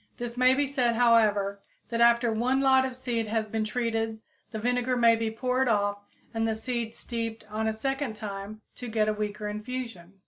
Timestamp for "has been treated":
3.27-4.19